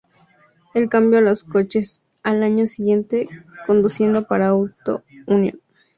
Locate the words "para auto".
4.27-5.03